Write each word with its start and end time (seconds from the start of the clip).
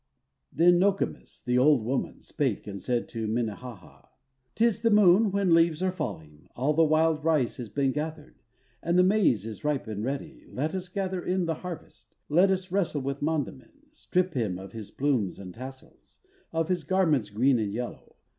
Then 0.51 0.79
Nokomis, 0.79 1.39
the 1.41 1.59
old 1.59 1.85
woman, 1.85 2.21
Spake, 2.23 2.65
and 2.65 2.81
said 2.81 3.07
to 3.09 3.27
Minnehaha, 3.27 4.07
"'Tis 4.55 4.81
the 4.81 4.89
Moon 4.89 5.29
when 5.31 5.53
leaves 5.53 5.83
are 5.83 5.91
falling, 5.91 6.47
All 6.55 6.73
the 6.73 6.83
wild 6.83 7.23
rice 7.23 7.57
has 7.57 7.69
been 7.69 7.91
gathered, 7.91 8.41
And 8.81 8.97
the 8.97 9.03
maize 9.03 9.45
is 9.45 9.63
ripe 9.63 9.85
and 9.85 10.03
ready; 10.03 10.47
Let 10.49 10.73
us 10.73 10.89
gather 10.89 11.21
in 11.21 11.45
the 11.45 11.53
harvest, 11.61 12.15
Let 12.29 12.49
us 12.49 12.71
wrestle 12.71 13.03
with 13.03 13.21
Mondamin, 13.21 13.89
Strip 13.91 14.33
him 14.33 14.57
of 14.57 14.71
his 14.71 14.89
plumes 14.89 15.37
and 15.37 15.53
tassels, 15.53 16.17
Of 16.51 16.69
his 16.69 16.83
garments 16.83 17.29
green 17.29 17.59
and 17.59 17.71
yellow." 17.71 18.15